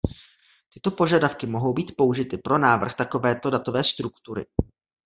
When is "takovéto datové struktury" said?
2.93-4.45